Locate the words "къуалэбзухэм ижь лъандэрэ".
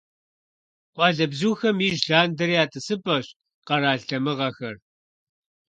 0.93-2.53